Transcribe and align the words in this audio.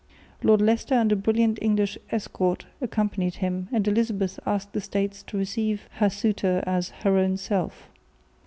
Lord 0.41 0.63
Leicester 0.63 0.95
and 0.95 1.11
a 1.11 1.15
brilliant 1.15 1.59
English 1.61 1.95
escort 2.09 2.65
accompanied 2.81 3.35
him; 3.35 3.67
and 3.71 3.87
Elizabeth 3.87 4.39
asked 4.47 4.73
the 4.73 4.81
States 4.81 5.21
to 5.21 5.37
receive 5.37 5.87
her 5.97 6.09
suitor 6.09 6.63
as 6.65 6.89
"her 7.05 7.15
own 7.17 7.37
self." 7.37 7.87